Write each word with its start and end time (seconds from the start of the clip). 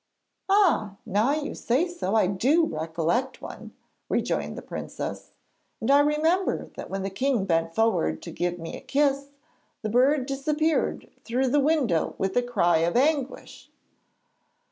'Ah, 0.49 0.95
now 1.05 1.29
you 1.31 1.53
say 1.53 1.87
so, 1.87 2.15
I 2.15 2.25
do 2.25 2.65
recollect 2.65 3.39
one!' 3.39 3.71
rejoined 4.09 4.57
the 4.57 4.63
princess; 4.63 5.33
'and 5.79 5.91
I 5.91 5.99
remember 5.99 6.71
that 6.75 6.89
when 6.89 7.03
the 7.03 7.11
king 7.11 7.45
bent 7.45 7.75
forward 7.75 8.19
to 8.23 8.31
give 8.31 8.57
me 8.57 8.75
a 8.75 8.81
kiss, 8.81 9.27
the 9.83 9.89
bird 9.89 10.25
disappeared 10.25 11.07
through 11.23 11.49
the 11.49 11.59
window 11.59 12.15
with 12.17 12.35
a 12.35 12.41
cry 12.41 12.77
of 12.79 12.97
anguish.' 12.97 13.69